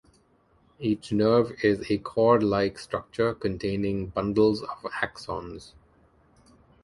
[0.79, 5.73] Each nerve is a cordlike structure containing bundles of axons.